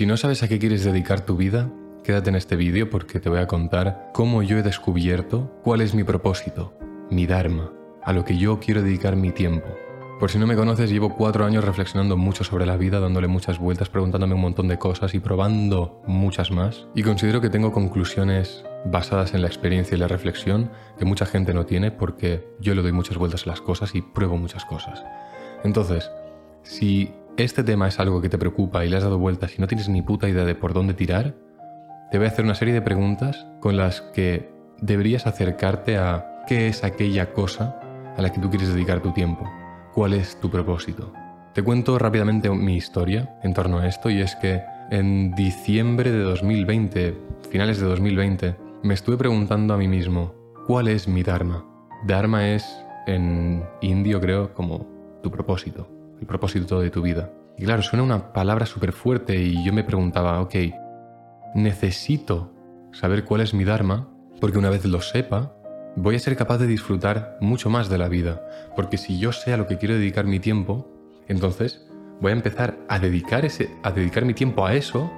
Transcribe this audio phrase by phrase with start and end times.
[0.00, 1.68] Si no sabes a qué quieres dedicar tu vida,
[2.02, 5.94] quédate en este vídeo porque te voy a contar cómo yo he descubierto cuál es
[5.94, 6.72] mi propósito,
[7.10, 7.70] mi Dharma,
[8.02, 9.68] a lo que yo quiero dedicar mi tiempo.
[10.18, 13.58] Por si no me conoces, llevo cuatro años reflexionando mucho sobre la vida, dándole muchas
[13.58, 16.86] vueltas, preguntándome un montón de cosas y probando muchas más.
[16.94, 21.52] Y considero que tengo conclusiones basadas en la experiencia y la reflexión que mucha gente
[21.52, 25.04] no tiene porque yo le doy muchas vueltas a las cosas y pruebo muchas cosas.
[25.62, 26.10] Entonces,
[26.62, 27.12] si
[27.44, 29.88] este tema es algo que te preocupa y le has dado vueltas y no tienes
[29.88, 31.34] ni puta idea de por dónde tirar,
[32.10, 36.68] te voy a hacer una serie de preguntas con las que deberías acercarte a qué
[36.68, 37.80] es aquella cosa
[38.16, 39.48] a la que tú quieres dedicar tu tiempo,
[39.94, 41.12] cuál es tu propósito.
[41.54, 46.22] Te cuento rápidamente mi historia en torno a esto y es que en diciembre de
[46.22, 47.16] 2020,
[47.50, 50.34] finales de 2020, me estuve preguntando a mí mismo,
[50.66, 51.64] ¿cuál es mi Dharma?
[52.06, 52.66] Dharma es
[53.06, 54.86] en indio creo como
[55.22, 57.32] tu propósito el propósito de tu vida.
[57.60, 60.54] Y claro, suena una palabra súper fuerte y yo me preguntaba, ok,
[61.54, 62.54] necesito
[62.90, 64.08] saber cuál es mi Dharma,
[64.40, 65.54] porque una vez lo sepa,
[65.94, 68.42] voy a ser capaz de disfrutar mucho más de la vida,
[68.74, 70.90] porque si yo sé a lo que quiero dedicar mi tiempo,
[71.28, 71.86] entonces
[72.22, 75.12] voy a empezar a dedicar, ese, a dedicar mi tiempo a eso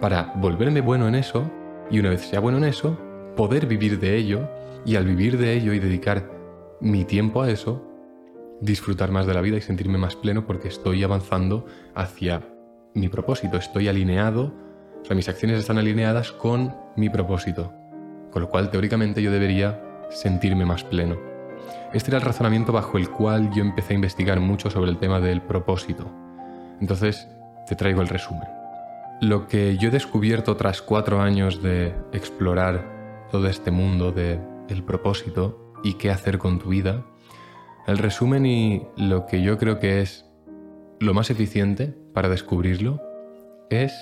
[0.00, 1.50] para volverme bueno en eso
[1.90, 2.96] y una vez sea bueno en eso,
[3.34, 4.48] poder vivir de ello
[4.86, 6.30] y al vivir de ello y dedicar
[6.80, 7.87] mi tiempo a eso,
[8.60, 12.42] disfrutar más de la vida y sentirme más pleno porque estoy avanzando hacia
[12.94, 14.52] mi propósito, estoy alineado,
[15.00, 17.72] o sea, mis acciones están alineadas con mi propósito,
[18.32, 21.16] con lo cual teóricamente yo debería sentirme más pleno.
[21.92, 25.20] Este era el razonamiento bajo el cual yo empecé a investigar mucho sobre el tema
[25.20, 26.10] del propósito.
[26.80, 27.28] Entonces,
[27.66, 28.48] te traigo el resumen.
[29.20, 34.82] Lo que yo he descubierto tras cuatro años de explorar todo este mundo del el
[34.84, 37.04] propósito y qué hacer con tu vida,
[37.88, 40.26] el resumen y lo que yo creo que es
[41.00, 43.00] lo más eficiente para descubrirlo
[43.70, 43.94] es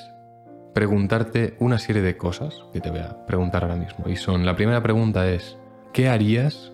[0.75, 4.09] preguntarte una serie de cosas que te voy a preguntar ahora mismo.
[4.09, 5.57] Y son, la primera pregunta es,
[5.92, 6.73] ¿qué harías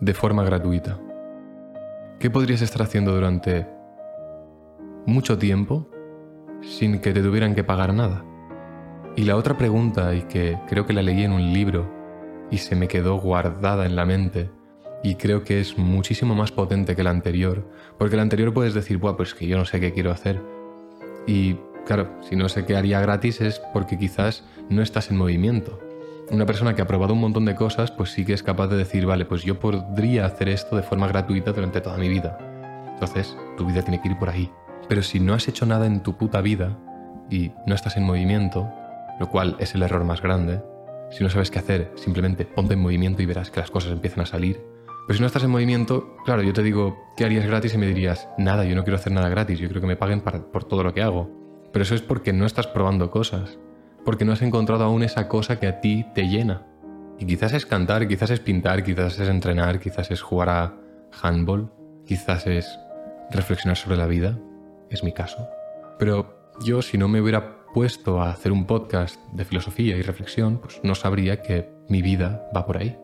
[0.00, 0.98] de forma gratuita?
[2.18, 3.68] ¿Qué podrías estar haciendo durante
[5.06, 5.88] mucho tiempo
[6.62, 8.24] sin que te tuvieran que pagar nada?
[9.14, 11.88] Y la otra pregunta, y que creo que la leí en un libro
[12.50, 14.50] y se me quedó guardada en la mente,
[15.02, 17.64] y creo que es muchísimo más potente que la anterior,
[17.98, 20.40] porque la anterior puedes decir, Buah, pues que yo no sé qué quiero hacer.
[21.26, 25.78] Y claro, si no sé qué haría gratis es porque quizás no estás en movimiento.
[26.30, 28.76] Una persona que ha probado un montón de cosas, pues sí que es capaz de
[28.76, 32.36] decir, vale, pues yo podría hacer esto de forma gratuita durante toda mi vida.
[32.92, 34.50] Entonces, tu vida tiene que ir por ahí.
[34.88, 36.76] Pero si no has hecho nada en tu puta vida
[37.30, 38.68] y no estás en movimiento,
[39.18, 40.60] lo cual es el error más grande,
[41.10, 44.20] si no sabes qué hacer, simplemente ponte en movimiento y verás que las cosas empiezan
[44.20, 44.60] a salir
[45.08, 47.72] pero si no estás en movimiento, claro, yo te digo, ¿qué harías gratis?
[47.72, 50.20] Y me dirías, nada, yo no quiero hacer nada gratis, yo quiero que me paguen
[50.20, 51.30] por todo lo que hago.
[51.72, 53.58] Pero eso es porque no estás probando cosas,
[54.04, 56.66] porque no has encontrado aún esa cosa que a ti te llena.
[57.18, 60.76] Y quizás es cantar, quizás es pintar, quizás es entrenar, quizás es jugar a
[61.22, 61.72] handball,
[62.04, 62.78] quizás es
[63.30, 64.38] reflexionar sobre la vida,
[64.90, 65.48] es mi caso.
[65.98, 70.58] Pero yo si no me hubiera puesto a hacer un podcast de filosofía y reflexión,
[70.58, 72.94] pues no sabría que mi vida va por ahí.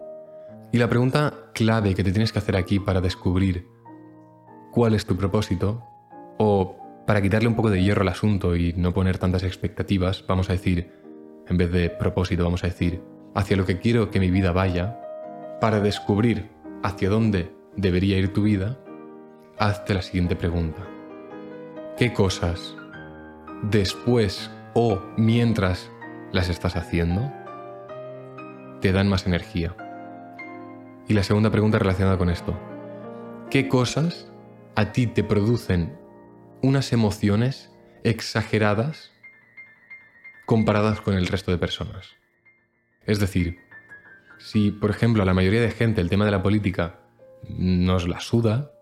[0.74, 3.68] Y la pregunta clave que te tienes que hacer aquí para descubrir
[4.72, 5.84] cuál es tu propósito,
[6.36, 6.76] o
[7.06, 10.54] para quitarle un poco de hierro al asunto y no poner tantas expectativas, vamos a
[10.54, 10.90] decir,
[11.46, 13.00] en vez de propósito, vamos a decir,
[13.36, 14.98] hacia lo que quiero que mi vida vaya,
[15.60, 16.50] para descubrir
[16.82, 18.76] hacia dónde debería ir tu vida,
[19.56, 20.82] hazte la siguiente pregunta.
[21.96, 22.74] ¿Qué cosas,
[23.62, 25.88] después o mientras
[26.32, 27.30] las estás haciendo,
[28.80, 29.76] te dan más energía?
[31.06, 32.58] Y la segunda pregunta relacionada con esto.
[33.50, 34.26] ¿Qué cosas
[34.74, 35.98] a ti te producen
[36.62, 37.70] unas emociones
[38.04, 39.12] exageradas
[40.46, 42.06] comparadas con el resto de personas?
[43.04, 43.58] Es decir,
[44.38, 47.00] si por ejemplo a la mayoría de gente el tema de la política
[47.50, 48.72] nos la suda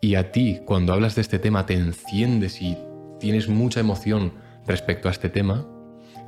[0.00, 2.78] y a ti cuando hablas de este tema te enciendes y
[3.18, 4.34] tienes mucha emoción
[4.68, 5.66] respecto a este tema,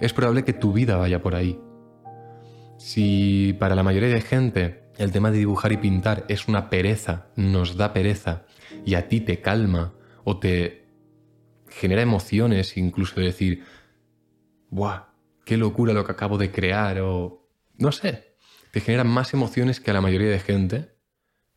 [0.01, 1.61] es probable que tu vida vaya por ahí.
[2.77, 7.29] Si para la mayoría de gente el tema de dibujar y pintar es una pereza,
[7.37, 8.45] nos da pereza,
[8.85, 10.87] y a ti te calma o te
[11.69, 13.65] genera emociones, incluso de decir,
[14.71, 15.05] ¡buah!
[15.45, 17.01] ¡Qué locura lo que acabo de crear!
[17.01, 17.49] o
[17.79, 18.35] no sé,
[18.73, 20.91] te genera más emociones que a la mayoría de gente,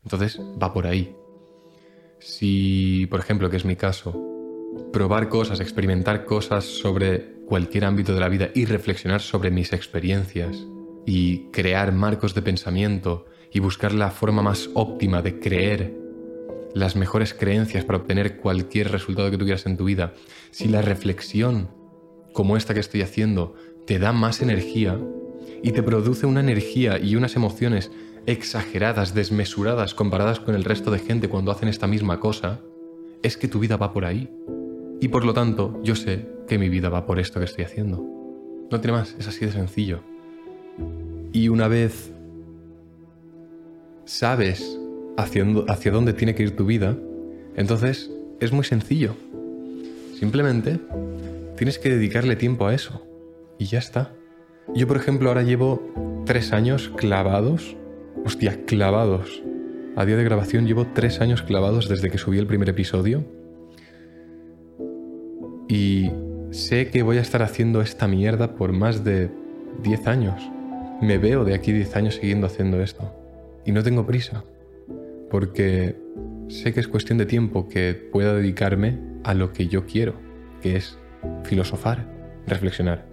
[0.04, 1.14] entonces va por ahí.
[2.20, 4.16] Si, por ejemplo, que es mi caso,
[4.92, 10.64] probar cosas, experimentar cosas sobre cualquier ámbito de la vida y reflexionar sobre mis experiencias
[11.04, 15.94] y crear marcos de pensamiento y buscar la forma más óptima de creer
[16.74, 20.14] las mejores creencias para obtener cualquier resultado que tú quieras en tu vida,
[20.50, 21.68] si la reflexión
[22.32, 23.54] como esta que estoy haciendo,
[23.86, 24.98] te da más energía
[25.62, 27.90] y te produce una energía y unas emociones
[28.26, 32.60] exageradas, desmesuradas comparadas con el resto de gente cuando hacen esta misma cosa,
[33.22, 34.30] es que tu vida va por ahí.
[35.00, 38.02] Y por lo tanto, yo sé que mi vida va por esto que estoy haciendo.
[38.70, 40.00] No tiene más, es así de sencillo.
[41.32, 42.12] Y una vez
[44.12, 44.78] sabes
[45.16, 46.96] hacia, dónde tiene que ir tu vida,
[47.56, 48.10] entonces
[48.40, 49.16] es muy sencillo.
[50.18, 50.78] Simplemente
[51.56, 53.06] tienes que dedicarle tiempo a eso.
[53.58, 54.12] Y ya está.
[54.74, 57.76] Yo, por ejemplo, ahora llevo tres años clavados.
[58.24, 59.42] Hostia, clavados.
[59.96, 63.24] A día de grabación llevo tres años clavados desde que subí el primer episodio.
[65.68, 66.10] Y
[66.50, 69.30] sé que voy a estar haciendo esta mierda por más de
[69.82, 70.42] 10 años.
[71.00, 73.21] Me veo de aquí 10 años siguiendo haciendo esto.
[73.64, 74.44] Y no tengo prisa.
[75.30, 75.96] Porque
[76.48, 80.14] sé que es cuestión de tiempo que pueda dedicarme a lo que yo quiero,
[80.60, 80.98] que es
[81.44, 82.06] filosofar,
[82.46, 83.06] reflexionar.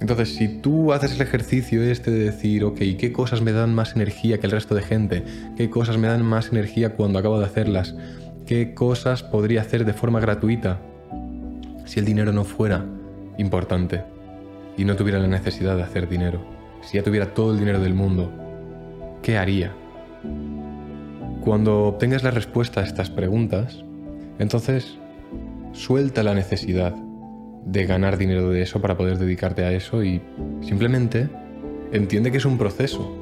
[0.00, 3.94] Entonces, si tú haces el ejercicio este de decir, ok, ¿qué cosas me dan más
[3.94, 5.22] energía que el resto de gente?
[5.56, 7.94] ¿Qué cosas me dan más energía cuando acabo de hacerlas?
[8.46, 10.80] ¿Qué cosas podría hacer de forma gratuita
[11.86, 12.84] si el dinero no fuera
[13.38, 14.02] importante
[14.76, 16.44] y no tuviera la necesidad de hacer dinero?
[16.82, 18.30] Si ya tuviera todo el dinero del mundo,
[19.22, 19.72] ¿qué haría?
[21.40, 23.84] Cuando obtengas la respuesta a estas preguntas,
[24.38, 24.98] entonces
[25.72, 26.94] suelta la necesidad
[27.66, 30.22] de ganar dinero de eso para poder dedicarte a eso y
[30.62, 31.28] simplemente
[31.92, 33.14] entiende que es un proceso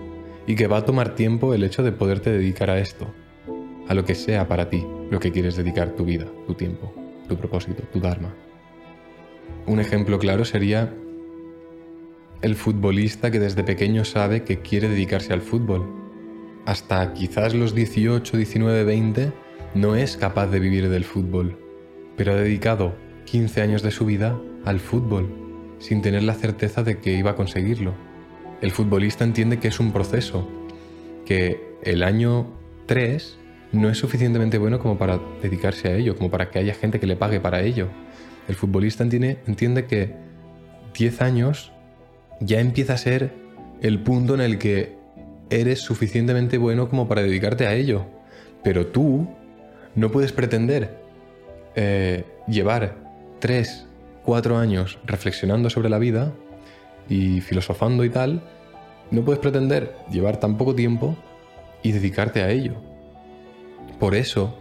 [0.46, 3.12] y que va a tomar tiempo el hecho de poderte dedicar a esto,
[3.88, 6.92] a lo que sea para ti, lo que quieres dedicar tu vida, tu tiempo,
[7.28, 8.34] tu propósito, tu dharma.
[9.66, 10.92] Un ejemplo claro sería
[12.40, 16.01] el futbolista que desde pequeño sabe que quiere dedicarse al fútbol
[16.64, 19.32] hasta quizás los 18, 19, 20,
[19.74, 21.58] no es capaz de vivir del fútbol,
[22.16, 22.94] pero ha dedicado
[23.24, 25.28] 15 años de su vida al fútbol,
[25.78, 27.94] sin tener la certeza de que iba a conseguirlo.
[28.60, 30.48] El futbolista entiende que es un proceso,
[31.24, 32.46] que el año
[32.86, 33.38] 3
[33.72, 37.06] no es suficientemente bueno como para dedicarse a ello, como para que haya gente que
[37.06, 37.88] le pague para ello.
[38.48, 40.14] El futbolista entiende, entiende que
[40.94, 41.72] 10 años
[42.40, 43.32] ya empieza a ser
[43.80, 45.01] el punto en el que
[45.60, 48.06] eres suficientemente bueno como para dedicarte a ello.
[48.62, 49.28] Pero tú
[49.94, 50.98] no puedes pretender
[51.74, 52.96] eh, llevar
[53.38, 53.86] tres,
[54.24, 56.32] cuatro años reflexionando sobre la vida
[57.08, 58.42] y filosofando y tal.
[59.10, 61.16] No puedes pretender llevar tan poco tiempo
[61.82, 62.76] y dedicarte a ello.
[63.98, 64.58] Por eso,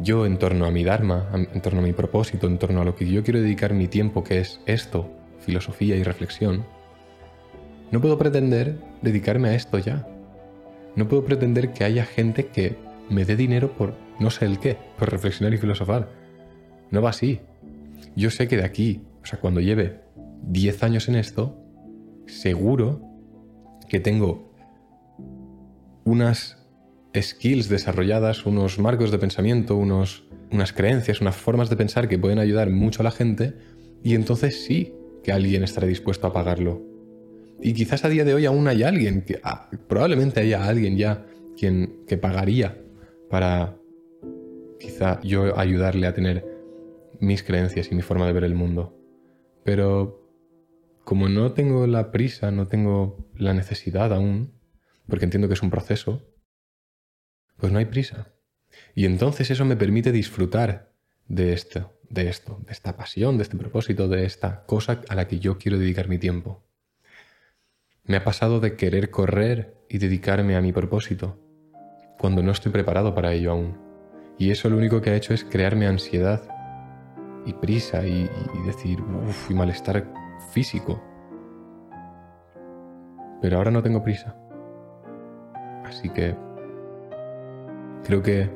[0.00, 2.94] yo en torno a mi Dharma, en torno a mi propósito, en torno a lo
[2.94, 5.10] que yo quiero dedicar mi tiempo, que es esto,
[5.40, 6.64] filosofía y reflexión,
[7.92, 10.08] no puedo pretender dedicarme a esto ya.
[10.96, 12.76] No puedo pretender que haya gente que
[13.10, 16.08] me dé dinero por no sé el qué, por reflexionar y filosofar.
[16.90, 17.40] No va así.
[18.16, 20.00] Yo sé que de aquí, o sea, cuando lleve
[20.44, 21.58] 10 años en esto,
[22.26, 23.02] seguro
[23.90, 24.54] que tengo
[26.04, 26.66] unas
[27.14, 32.38] skills desarrolladas, unos marcos de pensamiento, unos, unas creencias, unas formas de pensar que pueden
[32.38, 33.54] ayudar mucho a la gente
[34.02, 36.91] y entonces sí que alguien estará dispuesto a pagarlo
[37.62, 41.24] y quizás a día de hoy aún hay alguien, que, ah, probablemente haya alguien ya
[41.56, 42.76] quien que pagaría
[43.30, 43.76] para
[44.80, 46.44] quizá yo ayudarle a tener
[47.20, 48.98] mis creencias y mi forma de ver el mundo.
[49.62, 50.28] Pero
[51.04, 54.52] como no tengo la prisa, no tengo la necesidad aún,
[55.08, 56.20] porque entiendo que es un proceso,
[57.56, 58.32] pues no hay prisa.
[58.94, 60.92] Y entonces eso me permite disfrutar
[61.28, 65.28] de esto, de esto, de esta pasión, de este propósito, de esta cosa a la
[65.28, 66.64] que yo quiero dedicar mi tiempo.
[68.04, 71.38] Me ha pasado de querer correr y dedicarme a mi propósito,
[72.18, 73.78] cuando no estoy preparado para ello aún.
[74.38, 76.42] Y eso lo único que ha hecho es crearme ansiedad
[77.46, 78.28] y prisa y,
[78.66, 80.12] decir, uff, y malestar
[80.52, 81.00] físico.
[83.40, 84.36] Pero ahora no tengo prisa.
[85.84, 86.34] Así que
[88.02, 88.50] creo que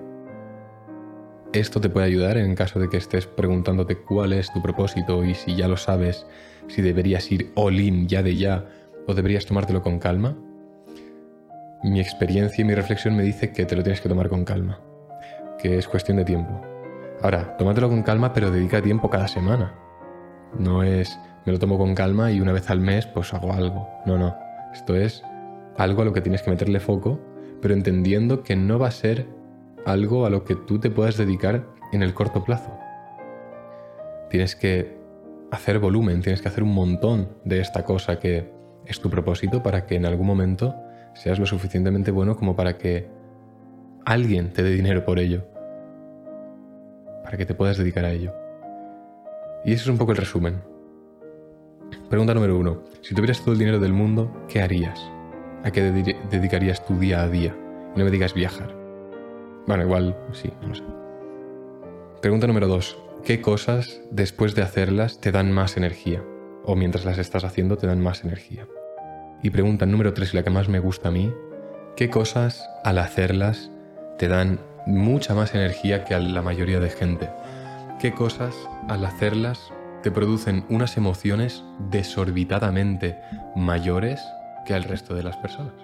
[1.53, 5.35] esto te puede ayudar en caso de que estés preguntándote cuál es tu propósito y
[5.35, 6.27] si ya lo sabes,
[6.67, 8.67] si deberías ir all in ya de ya
[9.07, 10.37] o deberías tomártelo con calma?
[11.83, 14.81] Mi experiencia y mi reflexión me dice que te lo tienes que tomar con calma,
[15.59, 16.61] que es cuestión de tiempo.
[17.23, 19.75] Ahora, tómatelo con calma, pero dedica tiempo cada semana.
[20.59, 23.89] No es, me lo tomo con calma y una vez al mes pues hago algo.
[24.05, 24.37] No, no.
[24.73, 25.23] Esto es
[25.77, 27.21] algo a lo que tienes que meterle foco,
[27.63, 29.27] pero entendiendo que no va a ser
[29.85, 32.77] algo a lo que tú te puedas dedicar en el corto plazo.
[34.31, 34.97] Tienes que
[35.51, 38.56] hacer volumen, tienes que hacer un montón de esta cosa que
[38.87, 40.75] es tu propósito para que en algún momento
[41.15, 43.09] seas lo suficientemente bueno como para que
[44.05, 45.47] alguien te dé dinero por ello,
[47.25, 48.33] para que te puedas dedicar a ello.
[49.65, 50.63] Y ese es un poco el resumen.
[52.09, 52.83] Pregunta número uno.
[53.03, 55.01] Si tuvieras todo el dinero del mundo, ¿qué harías?
[55.65, 55.83] ¿A qué
[56.31, 57.55] dedicarías tu día a día?
[57.97, 58.75] no me digas viajar.
[59.67, 60.85] Bueno, igual sí, no sé.
[62.21, 62.99] Pregunta número dos.
[63.25, 66.23] ¿Qué cosas después de hacerlas te dan más energía?
[66.67, 68.67] O mientras las estás haciendo te dan más energía.
[69.43, 71.33] Y pregunta número tres, y la que más me gusta a mí.
[71.97, 73.71] ¿Qué cosas al hacerlas
[74.19, 77.31] te dan mucha más energía que a la mayoría de gente?
[78.01, 78.55] ¿Qué cosas
[78.89, 79.73] al hacerlas
[80.07, 83.19] te producen unas emociones desorbitadamente
[83.57, 84.23] mayores
[84.65, 85.75] que al resto de las personas.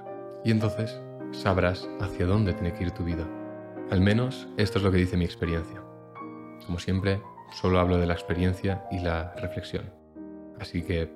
[0.44, 1.00] Y entonces
[1.32, 3.26] sabrás hacia dónde tiene que ir tu vida.
[3.90, 5.82] Al menos esto es lo que dice mi experiencia.
[6.66, 7.20] Como siempre,
[7.60, 10.01] solo hablo de la experiencia y la reflexión.
[10.60, 11.10] Así que,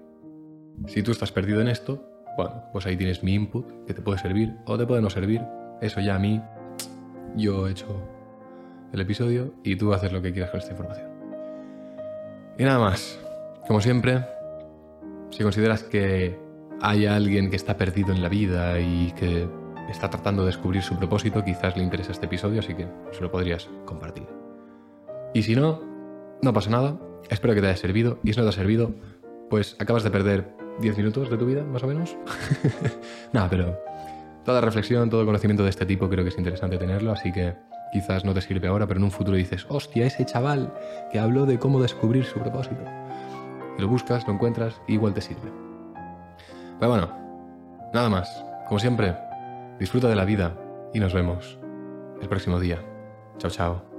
[0.87, 2.05] si tú estás perdido en esto,
[2.37, 5.43] bueno, pues ahí tienes mi input que te puede servir o te puede no servir.
[5.81, 6.41] Eso ya a mí,
[7.37, 7.87] yo he hecho
[8.93, 11.11] el episodio y tú haces lo que quieras con esta información.
[12.59, 13.21] Y nada más.
[13.67, 14.25] Como siempre,
[15.31, 16.39] si consideras que
[16.81, 19.49] hay alguien que está perdido en la vida y que
[19.89, 23.31] está tratando de descubrir su propósito, quizás le interesa este episodio, así que se lo
[23.31, 24.27] podrías compartir.
[25.35, 25.81] Y si no,
[26.43, 26.99] no pasa nada.
[27.29, 28.19] Espero que te haya servido.
[28.23, 28.95] Y si no te ha servido,
[29.51, 32.17] pues acabas de perder 10 minutos de tu vida, más o menos.
[33.33, 33.79] nada, pero
[34.45, 37.55] toda reflexión, todo conocimiento de este tipo creo que es interesante tenerlo, así que
[37.93, 40.73] quizás no te sirve ahora, pero en un futuro dices, hostia, ese chaval
[41.11, 42.83] que habló de cómo descubrir su propósito.
[43.79, 45.51] Lo buscas, lo encuentras, igual te sirve.
[46.79, 47.11] Pero bueno,
[47.93, 48.45] nada más.
[48.69, 49.17] Como siempre,
[49.79, 50.57] disfruta de la vida
[50.93, 51.59] y nos vemos
[52.21, 52.83] el próximo día.
[53.39, 53.96] Chao, chao.